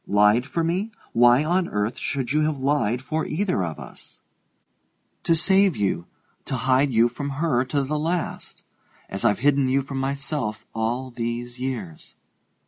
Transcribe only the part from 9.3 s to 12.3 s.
hidden you from myself all these years!"